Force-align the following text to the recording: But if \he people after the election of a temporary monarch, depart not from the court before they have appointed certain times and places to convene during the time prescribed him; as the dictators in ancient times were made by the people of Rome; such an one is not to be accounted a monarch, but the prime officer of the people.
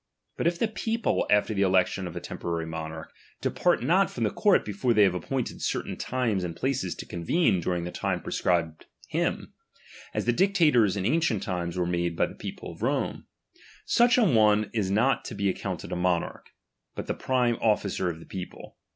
But 0.35 0.47
if 0.47 0.59
\he 0.59 0.65
people 0.65 1.27
after 1.29 1.53
the 1.53 1.61
election 1.61 2.07
of 2.07 2.15
a 2.15 2.19
temporary 2.19 2.65
monarch, 2.65 3.13
depart 3.39 3.83
not 3.83 4.09
from 4.09 4.23
the 4.23 4.31
court 4.31 4.65
before 4.65 4.95
they 4.95 5.03
have 5.03 5.13
appointed 5.13 5.61
certain 5.61 5.95
times 5.95 6.43
and 6.43 6.55
places 6.55 6.95
to 6.95 7.05
convene 7.05 7.59
during 7.59 7.83
the 7.83 7.91
time 7.91 8.19
prescribed 8.19 8.87
him; 9.09 9.53
as 10.11 10.25
the 10.25 10.33
dictators 10.33 10.97
in 10.97 11.05
ancient 11.05 11.43
times 11.43 11.77
were 11.77 11.85
made 11.85 12.15
by 12.15 12.25
the 12.25 12.33
people 12.33 12.71
of 12.71 12.81
Rome; 12.81 13.27
such 13.85 14.17
an 14.17 14.33
one 14.33 14.71
is 14.73 14.89
not 14.89 15.23
to 15.25 15.35
be 15.35 15.49
accounted 15.49 15.91
a 15.91 15.95
monarch, 15.95 16.49
but 16.95 17.05
the 17.05 17.13
prime 17.13 17.57
officer 17.61 18.09
of 18.09 18.19
the 18.19 18.25
people. 18.25 18.77